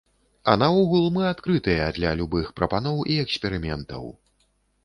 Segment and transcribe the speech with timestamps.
[0.51, 4.13] А наогул, мы адкрытыя для любых прапаноў і эксперыментаў!